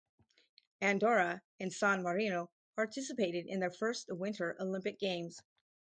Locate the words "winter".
4.09-4.57